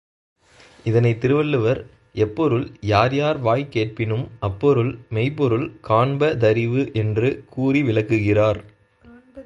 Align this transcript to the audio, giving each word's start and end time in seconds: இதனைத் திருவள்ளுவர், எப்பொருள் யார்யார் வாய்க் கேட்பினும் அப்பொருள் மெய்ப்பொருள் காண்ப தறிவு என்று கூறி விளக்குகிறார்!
இதனைத் 0.85 1.19
திருவள்ளுவர், 1.21 1.81
எப்பொருள் 2.15 2.65
யார்யார் 2.81 3.37
வாய்க் 3.39 3.71
கேட்பினும் 3.71 4.25
அப்பொருள் 4.39 4.91
மெய்ப்பொருள் 5.09 5.67
காண்ப 5.81 6.35
தறிவு 6.35 6.93
என்று 6.93 7.45
கூறி 7.49 7.83
விளக்குகிறார்! 7.83 8.61